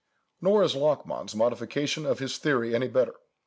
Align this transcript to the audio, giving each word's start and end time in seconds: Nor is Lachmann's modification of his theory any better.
Nor 0.41 0.63
is 0.63 0.75
Lachmann's 0.75 1.35
modification 1.35 2.07
of 2.07 2.17
his 2.17 2.39
theory 2.39 2.73
any 2.73 2.87
better. 2.87 3.13